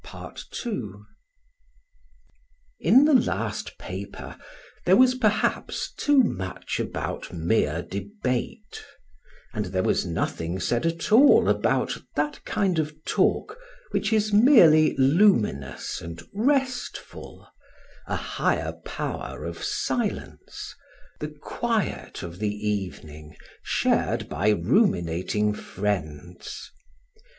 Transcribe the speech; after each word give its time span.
II 0.65 0.83
In 2.79 3.05
the 3.05 3.13
last 3.13 3.77
paper 3.77 4.35
there 4.87 4.97
was 4.97 5.13
perhaps 5.13 5.91
too 5.95 6.23
much 6.23 6.79
about 6.79 7.31
mere 7.31 7.83
debate; 7.83 8.83
and 9.53 9.65
there 9.65 9.83
was 9.83 10.03
nothing 10.03 10.59
said 10.59 10.87
at 10.87 11.11
all 11.11 11.47
about 11.47 11.99
that 12.15 12.43
kind 12.45 12.79
of 12.79 12.95
talk 13.05 13.59
which 13.91 14.11
is 14.11 14.33
merely 14.33 14.97
luminous 14.97 16.01
and 16.01 16.23
restful, 16.33 17.47
a 18.07 18.15
higher 18.15 18.71
power 18.83 19.45
of 19.45 19.63
silence, 19.63 20.73
the 21.19 21.27
quiet 21.29 22.23
of 22.23 22.39
the 22.39 22.51
evening 22.67 23.35
shared 23.61 24.27
by 24.27 24.49
ruminating 24.49 25.53
friends. 25.53 26.71